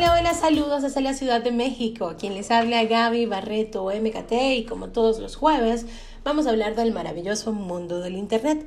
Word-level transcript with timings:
Hola, 0.00 0.14
hola, 0.18 0.32
saludos 0.32 0.80
desde 0.80 1.02
la 1.02 1.12
Ciudad 1.12 1.42
de 1.42 1.52
México. 1.52 2.14
Quien 2.18 2.32
les 2.32 2.50
habla 2.50 2.84
Gaby 2.84 3.26
Barreto 3.26 3.84
MKT 3.84 4.32
y 4.56 4.64
como 4.64 4.88
todos 4.88 5.18
los 5.18 5.36
jueves 5.36 5.84
vamos 6.24 6.46
a 6.46 6.50
hablar 6.50 6.74
del 6.74 6.94
maravilloso 6.94 7.52
mundo 7.52 8.00
del 8.00 8.16
Internet. 8.16 8.66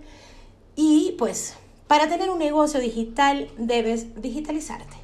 Y 0.75 1.15
pues, 1.17 1.55
para 1.87 2.07
tener 2.07 2.29
un 2.29 2.37
negocio 2.37 2.79
digital 2.79 3.49
debes 3.57 4.21
digitalizarte. 4.21 4.95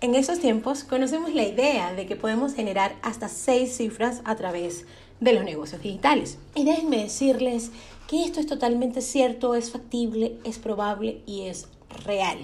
En 0.00 0.16
esos 0.16 0.40
tiempos 0.40 0.82
conocemos 0.82 1.32
la 1.32 1.44
idea 1.44 1.94
de 1.94 2.06
que 2.06 2.16
podemos 2.16 2.54
generar 2.54 2.96
hasta 3.02 3.28
seis 3.28 3.76
cifras 3.76 4.22
a 4.24 4.34
través 4.34 4.86
de 5.20 5.34
los 5.34 5.44
negocios 5.44 5.80
digitales. 5.80 6.36
Y 6.56 6.64
déjenme 6.64 7.04
decirles 7.04 7.70
que 8.08 8.24
esto 8.24 8.40
es 8.40 8.46
totalmente 8.46 9.00
cierto, 9.02 9.54
es 9.54 9.70
factible, 9.70 10.36
es 10.42 10.58
probable 10.58 11.22
y 11.26 11.42
es 11.42 11.68
real. 12.04 12.38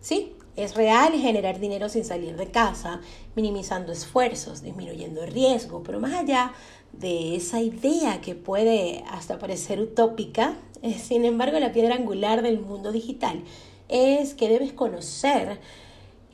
¿Sí? 0.00 0.34
Es 0.56 0.74
real 0.74 1.12
generar 1.14 1.58
dinero 1.58 1.88
sin 1.88 2.04
salir 2.04 2.36
de 2.36 2.50
casa, 2.50 3.00
minimizando 3.34 3.92
esfuerzos, 3.92 4.62
disminuyendo 4.62 5.26
riesgo, 5.26 5.82
pero 5.82 5.98
más 5.98 6.14
allá 6.14 6.52
de 6.92 7.34
esa 7.34 7.60
idea 7.60 8.20
que 8.20 8.36
puede 8.36 9.02
hasta 9.10 9.38
parecer 9.38 9.80
utópica, 9.80 10.54
eh, 10.82 10.98
sin 10.98 11.24
embargo 11.24 11.58
la 11.58 11.72
piedra 11.72 11.96
angular 11.96 12.42
del 12.42 12.60
mundo 12.60 12.92
digital 12.92 13.42
es 13.88 14.34
que 14.34 14.48
debes 14.48 14.72
conocer 14.72 15.58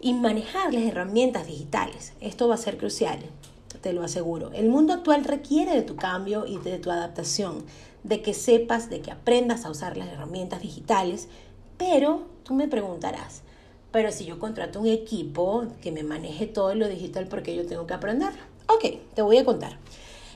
y 0.00 0.12
manejar 0.12 0.72
las 0.74 0.84
herramientas 0.84 1.46
digitales. 1.46 2.12
Esto 2.20 2.48
va 2.48 2.54
a 2.54 2.58
ser 2.58 2.76
crucial, 2.76 3.18
te 3.80 3.92
lo 3.92 4.02
aseguro. 4.02 4.52
El 4.52 4.68
mundo 4.68 4.92
actual 4.92 5.24
requiere 5.24 5.72
de 5.72 5.82
tu 5.82 5.96
cambio 5.96 6.46
y 6.46 6.58
de 6.58 6.78
tu 6.78 6.90
adaptación, 6.90 7.64
de 8.02 8.22
que 8.22 8.34
sepas, 8.34 8.90
de 8.90 9.00
que 9.00 9.10
aprendas 9.10 9.64
a 9.64 9.70
usar 9.70 9.96
las 9.96 10.08
herramientas 10.08 10.62
digitales, 10.62 11.28
pero 11.76 12.26
tú 12.44 12.54
me 12.54 12.68
preguntarás, 12.68 13.42
pero 13.92 14.12
si 14.12 14.24
yo 14.24 14.38
contrato 14.38 14.80
un 14.80 14.86
equipo 14.86 15.66
que 15.80 15.92
me 15.92 16.02
maneje 16.02 16.46
todo 16.46 16.74
lo 16.74 16.88
digital, 16.88 17.26
porque 17.26 17.54
yo 17.54 17.66
tengo 17.66 17.86
que 17.86 17.94
aprender? 17.94 18.32
Ok, 18.68 18.84
te 19.14 19.22
voy 19.22 19.38
a 19.38 19.44
contar. 19.44 19.78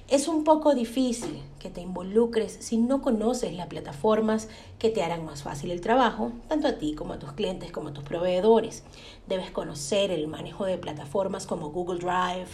Es 0.06 0.28
un 0.28 0.44
poco 0.44 0.74
difícil 0.74 1.40
que 1.58 1.70
te 1.70 1.80
involucres 1.80 2.58
si 2.60 2.76
no 2.76 3.00
conoces 3.00 3.54
las 3.54 3.68
plataformas 3.68 4.48
que 4.78 4.90
te 4.90 5.02
harán 5.02 5.24
más 5.24 5.42
fácil 5.42 5.70
el 5.70 5.80
trabajo, 5.80 6.30
tanto 6.46 6.68
a 6.68 6.74
ti 6.74 6.94
como 6.94 7.14
a 7.14 7.18
tus 7.18 7.32
clientes, 7.32 7.72
como 7.72 7.88
a 7.88 7.94
tus 7.94 8.04
proveedores. 8.04 8.82
Debes 9.28 9.50
conocer 9.50 10.10
el 10.10 10.28
manejo 10.28 10.66
de 10.66 10.76
plataformas 10.76 11.46
como 11.46 11.70
Google 11.70 12.00
Drive, 12.00 12.50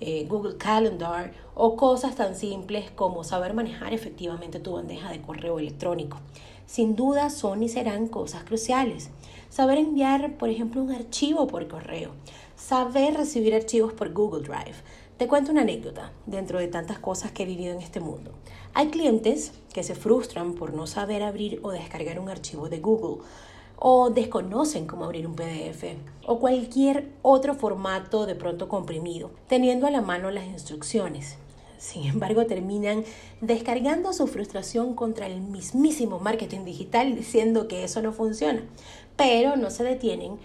eh, 0.00 0.26
Google 0.28 0.56
Calendar 0.56 1.32
o 1.54 1.76
cosas 1.76 2.16
tan 2.16 2.34
simples 2.34 2.90
como 2.90 3.22
saber 3.22 3.54
manejar 3.54 3.92
efectivamente 3.92 4.58
tu 4.58 4.72
bandeja 4.72 5.10
de 5.10 5.20
correo 5.20 5.58
electrónico. 5.58 6.18
Sin 6.66 6.96
duda 6.96 7.30
son 7.30 7.62
y 7.62 7.68
serán 7.68 8.08
cosas 8.08 8.44
cruciales. 8.44 9.10
Saber 9.48 9.78
enviar, 9.78 10.36
por 10.38 10.48
ejemplo, 10.48 10.82
un 10.82 10.92
archivo 10.92 11.46
por 11.46 11.66
correo. 11.68 12.12
Saber 12.56 13.14
recibir 13.14 13.54
archivos 13.54 13.92
por 13.92 14.12
Google 14.12 14.42
Drive. 14.42 14.76
Te 15.16 15.26
cuento 15.26 15.50
una 15.50 15.62
anécdota 15.62 16.12
dentro 16.24 16.58
de 16.58 16.68
tantas 16.68 16.98
cosas 16.98 17.32
que 17.32 17.42
he 17.42 17.46
vivido 17.46 17.74
en 17.74 17.82
este 17.82 18.00
mundo. 18.00 18.30
Hay 18.72 18.88
clientes 18.88 19.52
que 19.74 19.82
se 19.82 19.94
frustran 19.94 20.54
por 20.54 20.72
no 20.72 20.86
saber 20.86 21.22
abrir 21.22 21.60
o 21.62 21.72
descargar 21.72 22.18
un 22.20 22.30
archivo 22.30 22.68
de 22.68 22.78
Google 22.78 23.22
o 23.80 24.10
desconocen 24.10 24.86
cómo 24.86 25.04
abrir 25.04 25.26
un 25.26 25.34
PDF 25.34 25.96
o 26.26 26.38
cualquier 26.38 27.08
otro 27.22 27.54
formato 27.54 28.26
de 28.26 28.36
pronto 28.36 28.68
comprimido, 28.68 29.32
teniendo 29.48 29.86
a 29.86 29.90
la 29.90 30.02
mano 30.02 30.30
las 30.30 30.44
instrucciones. 30.44 31.38
Sin 31.78 32.04
embargo, 32.04 32.44
terminan 32.44 33.04
descargando 33.40 34.12
su 34.12 34.26
frustración 34.26 34.94
contra 34.94 35.26
el 35.26 35.40
mismísimo 35.40 36.20
marketing 36.20 36.64
digital 36.66 37.16
diciendo 37.16 37.68
que 37.68 37.82
eso 37.82 38.02
no 38.02 38.12
funciona, 38.12 38.62
pero 39.16 39.56
no 39.56 39.70
se 39.70 39.82
detienen 39.82 40.38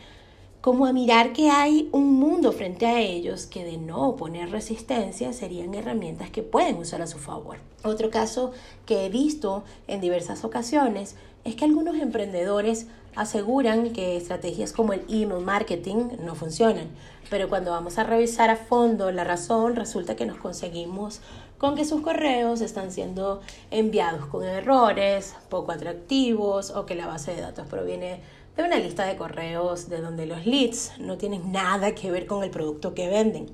como 0.65 0.87
a 0.87 0.93
mirar 0.93 1.31
que 1.31 1.51
hay 1.51 1.89
un 1.91 2.15
mundo 2.15 2.51
frente 2.51 2.87
a 2.87 2.99
ellos 2.99 3.45
que 3.45 3.63
de 3.63 3.77
no 3.77 4.15
poner 4.15 4.49
resistencia 4.49 5.31
serían 5.31 5.75
herramientas 5.75 6.31
que 6.31 6.41
pueden 6.41 6.77
usar 6.77 7.03
a 7.03 7.07
su 7.07 7.19
favor. 7.19 7.57
Otro 7.83 8.09
caso 8.09 8.51
que 8.87 9.05
he 9.05 9.09
visto 9.09 9.63
en 9.87 10.01
diversas 10.01 10.43
ocasiones 10.43 11.17
es 11.43 11.55
que 11.55 11.65
algunos 11.65 11.95
emprendedores 11.97 12.87
aseguran 13.15 13.93
que 13.93 14.17
estrategias 14.17 14.73
como 14.73 14.93
el 14.93 15.03
email 15.07 15.45
marketing 15.45 16.17
no 16.23 16.33
funcionan, 16.33 16.87
pero 17.29 17.47
cuando 17.47 17.69
vamos 17.69 17.99
a 17.99 18.03
revisar 18.03 18.49
a 18.49 18.55
fondo 18.55 19.11
la 19.11 19.23
razón 19.23 19.75
resulta 19.75 20.15
que 20.15 20.25
nos 20.25 20.37
conseguimos 20.37 21.21
con 21.59 21.75
que 21.75 21.85
sus 21.85 22.01
correos 22.01 22.61
están 22.61 22.91
siendo 22.91 23.41
enviados 23.69 24.25
con 24.25 24.43
errores, 24.43 25.35
poco 25.47 25.73
atractivos 25.73 26.71
o 26.71 26.87
que 26.87 26.95
la 26.95 27.05
base 27.05 27.35
de 27.35 27.41
datos 27.41 27.67
proviene 27.67 28.19
de 28.55 28.63
una 28.63 28.77
lista 28.77 29.05
de 29.05 29.17
correos 29.17 29.89
de 29.89 30.01
donde 30.01 30.25
los 30.25 30.45
leads 30.45 30.93
no 30.99 31.17
tienen 31.17 31.51
nada 31.51 31.93
que 31.93 32.11
ver 32.11 32.25
con 32.25 32.43
el 32.43 32.49
producto 32.49 32.93
que 32.93 33.09
venden. 33.09 33.47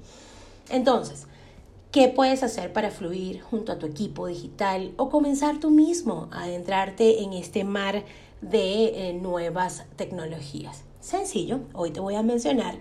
Entonces, 0.69 1.27
¿qué 1.91 2.07
puedes 2.07 2.43
hacer 2.43 2.71
para 2.71 2.91
fluir 2.91 3.41
junto 3.41 3.71
a 3.71 3.79
tu 3.79 3.87
equipo 3.87 4.27
digital 4.27 4.93
o 4.97 5.09
comenzar 5.09 5.59
tú 5.59 5.71
mismo 5.71 6.29
a 6.31 6.43
adentrarte 6.43 7.23
en 7.23 7.33
este 7.33 7.63
mar 7.63 8.03
de 8.41 9.09
eh, 9.09 9.13
nuevas 9.13 9.85
tecnologías? 9.95 10.83
Sencillo, 10.99 11.61
hoy 11.73 11.89
te 11.89 11.99
voy 11.99 12.15
a 12.15 12.21
mencionar 12.21 12.75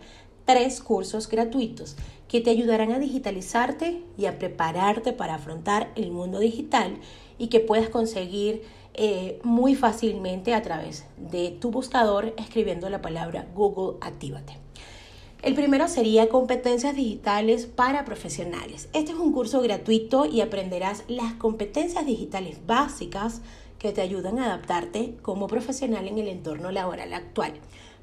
tres 0.52 0.80
cursos 0.80 1.28
gratuitos 1.28 1.94
que 2.26 2.40
te 2.40 2.50
ayudarán 2.50 2.90
a 2.90 2.98
digitalizarte 2.98 4.02
y 4.18 4.26
a 4.26 4.36
prepararte 4.36 5.12
para 5.12 5.36
afrontar 5.36 5.92
el 5.94 6.10
mundo 6.10 6.40
digital 6.40 6.98
y 7.38 7.46
que 7.46 7.60
puedas 7.60 7.88
conseguir 7.88 8.62
eh, 8.94 9.38
muy 9.44 9.76
fácilmente 9.76 10.52
a 10.54 10.62
través 10.62 11.04
de 11.16 11.50
tu 11.50 11.70
buscador 11.70 12.34
escribiendo 12.36 12.90
la 12.90 13.00
palabra 13.00 13.46
Google 13.54 13.98
Actívate. 14.00 14.58
El 15.42 15.54
primero 15.54 15.86
sería 15.86 16.28
competencias 16.28 16.96
digitales 16.96 17.66
para 17.66 18.04
profesionales. 18.04 18.88
Este 18.92 19.12
es 19.12 19.18
un 19.18 19.32
curso 19.32 19.62
gratuito 19.62 20.26
y 20.26 20.40
aprenderás 20.40 21.04
las 21.06 21.34
competencias 21.34 22.04
digitales 22.06 22.58
básicas 22.66 23.40
que 23.78 23.92
te 23.92 24.00
ayudan 24.00 24.40
a 24.40 24.46
adaptarte 24.46 25.14
como 25.22 25.46
profesional 25.46 26.08
en 26.08 26.18
el 26.18 26.26
entorno 26.26 26.72
laboral 26.72 27.14
actual. 27.14 27.52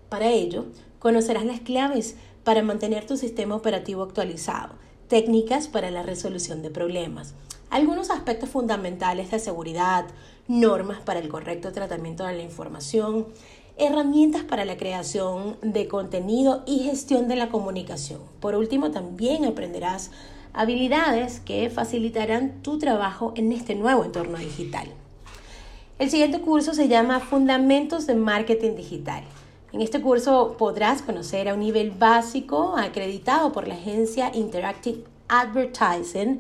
Para 0.08 0.32
ello, 0.32 0.68
conocerás 1.00 1.46
las 1.46 1.60
claves 1.60 2.16
para 2.48 2.64
mantener 2.64 3.06
tu 3.06 3.18
sistema 3.18 3.56
operativo 3.56 4.04
actualizado, 4.04 4.76
técnicas 5.10 5.68
para 5.68 5.92
la 5.92 6.02
resolución 6.02 6.62
de 6.62 6.70
problemas, 6.70 7.34
algunos 7.70 8.10
aspectos 8.10 8.48
fundamentales 8.48 9.32
de 9.32 9.40
seguridad, 9.40 10.06
normas 10.48 11.02
para 11.02 11.20
el 11.20 11.28
correcto 11.28 11.74
tratamiento 11.74 12.24
de 12.24 12.38
la 12.38 12.44
información, 12.44 13.28
herramientas 13.76 14.44
para 14.44 14.64
la 14.64 14.78
creación 14.78 15.58
de 15.62 15.90
contenido 15.90 16.64
y 16.66 16.86
gestión 16.86 17.28
de 17.28 17.36
la 17.36 17.50
comunicación. 17.50 18.22
Por 18.40 18.56
último, 18.56 18.92
también 18.92 19.44
aprenderás 19.44 20.12
habilidades 20.54 21.42
que 21.42 21.70
facilitarán 21.70 22.62
tu 22.62 22.80
trabajo 22.80 23.34
en 23.36 23.52
este 23.52 23.76
nuevo 23.76 24.06
entorno 24.06 24.38
digital. 24.38 24.88
El 26.00 26.10
siguiente 26.10 26.40
curso 26.40 26.74
se 26.74 26.88
llama 26.88 27.20
Fundamentos 27.20 28.08
de 28.08 28.16
Marketing 28.16 28.78
Digital. 28.78 29.26
En 29.74 29.82
este 29.82 30.02
curso 30.02 30.56
podrás 30.58 31.02
conocer 31.02 31.50
a 31.50 31.54
un 31.54 31.60
nivel 31.60 31.92
básico 31.92 32.76
acreditado 32.78 33.52
por 33.52 33.68
la 33.68 33.76
agencia 33.76 34.32
Interactive 34.34 35.04
Advertising 35.28 36.40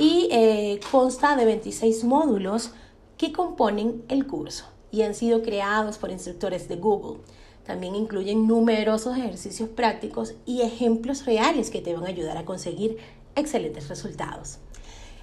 y 0.00 0.28
eh, 0.32 0.80
consta 0.90 1.36
de 1.36 1.44
26 1.44 2.02
módulos 2.02 2.72
que 3.16 3.32
componen 3.32 4.04
el 4.08 4.26
curso 4.26 4.66
y 4.90 5.02
han 5.02 5.14
sido 5.14 5.42
creados 5.42 5.98
por 5.98 6.10
instructores 6.10 6.68
de 6.68 6.74
Google. 6.76 7.20
También 7.64 7.94
incluyen 7.94 8.48
numerosos 8.48 9.16
ejercicios 9.16 9.68
prácticos 9.68 10.34
y 10.44 10.62
ejemplos 10.62 11.24
reales 11.24 11.70
que 11.70 11.80
te 11.80 11.94
van 11.94 12.04
a 12.04 12.08
ayudar 12.08 12.36
a 12.36 12.44
conseguir 12.44 12.98
excelentes 13.36 13.88
resultados. 13.88 14.58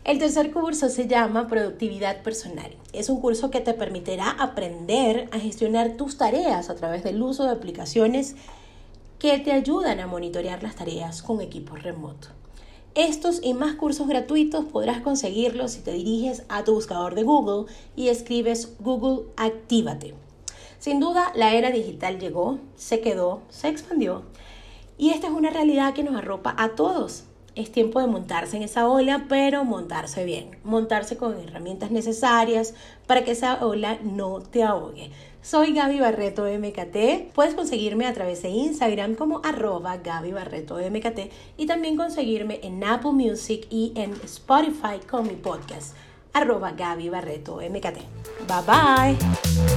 El 0.04 0.20
tercer 0.20 0.52
curso 0.52 0.90
se 0.90 1.08
llama 1.08 1.48
Productividad 1.48 2.24
Personal. 2.24 2.76
Es 2.92 3.08
un 3.08 3.22
curso 3.22 3.50
que 3.50 3.62
te 3.62 3.74
permitirá 3.74 4.32
aprender 4.32 5.30
a 5.32 5.40
gestionar 5.40 5.96
tus 5.96 6.18
tareas 6.18 6.70
a 6.70 6.76
través 6.76 7.06
del 7.06 7.22
uso 7.22 7.46
de 7.46 7.52
aplicaciones 7.52 8.36
que 9.18 9.40
te 9.40 9.54
ayudan 9.54 10.02
a 10.02 10.08
monitorear 10.08 10.62
las 10.62 10.76
tareas 10.76 11.24
con 11.24 11.40
equipos 11.40 11.84
remotos. 11.84 12.32
Estos 12.96 13.40
y 13.42 13.54
más 13.54 13.76
cursos 13.76 14.10
gratuitos 14.10 14.66
podrás 14.66 15.02
conseguirlos 15.02 15.72
si 15.72 15.80
te 15.80 15.94
diriges 15.94 16.44
a 16.50 16.66
tu 16.66 16.74
buscador 16.74 17.16
de 17.16 17.24
Google 17.24 17.74
y 17.96 18.10
escribes 18.10 18.76
Google 18.82 19.32
Actívate. 19.38 20.16
Sin 20.80 21.00
duda, 21.00 21.32
la 21.34 21.54
era 21.54 21.72
digital 21.72 22.20
llegó, 22.20 22.60
se 22.76 23.00
quedó, 23.00 23.42
se 23.48 23.70
expandió 23.70 24.24
y 24.98 25.12
esta 25.12 25.28
es 25.28 25.34
una 25.34 25.50
realidad 25.50 25.94
que 25.94 26.04
nos 26.04 26.16
arropa 26.18 26.54
a 26.58 26.76
todos 26.76 27.24
es 27.56 27.72
tiempo 27.72 28.00
de 28.00 28.08
montarse 28.08 28.58
en 28.58 28.64
esa 28.64 28.88
ola, 28.88 29.26
pero 29.30 29.64
montarse 29.64 30.26
bien, 30.26 30.58
montarse 30.64 31.18
con 31.18 31.38
herramientas 31.40 31.92
necesarias 31.92 32.74
para 33.08 33.24
que 33.24 33.32
esa 33.32 33.66
ola 33.66 34.00
no 34.04 34.40
te 34.42 34.64
ahogue. 34.64 35.12
Soy 35.42 35.74
Gaby 35.74 36.00
Barreto 36.00 36.46
MKT. 36.46 37.34
Puedes 37.34 37.54
conseguirme 37.54 38.08
a 38.08 38.14
través 38.14 38.42
de 38.42 38.50
Instagram 38.50 39.16
como 39.16 39.42
arroba 39.44 39.98
Gaby 39.98 40.32
Barreto 40.32 40.78
MKT 40.78 41.32
y 41.58 41.66
también 41.66 41.98
conseguirme 41.98 42.62
en 42.64 42.84
Apple 42.84 43.12
Music 43.12 43.68
y 43.70 43.92
en 43.96 44.14
Spotify 44.24 45.00
con 45.10 45.28
mi 45.28 45.36
podcast 45.36 45.96
arroba 46.34 46.72
Gaby 46.72 47.10
Barreto 47.10 47.58
MKT. 47.58 48.00
Bye 48.48 48.64
bye. 48.66 49.73